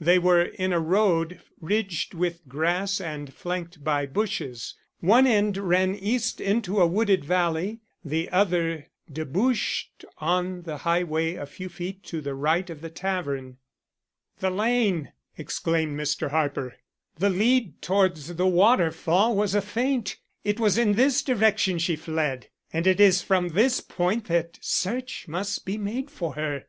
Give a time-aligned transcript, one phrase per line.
[0.00, 4.76] They were in a road ridged with grass and flanked by bushes.
[5.00, 11.44] One end ran east into a wooded valley, the other debouched on the highway a
[11.44, 13.56] few feet to the right of the tavern.
[14.38, 16.30] "The lane!" exclaimed Mr.
[16.30, 16.76] Harper.
[17.18, 20.18] "The lead towards the waterfall was a feint.
[20.44, 25.26] It was in this direction she fled, and it is from this point that search
[25.26, 26.66] must be made for her."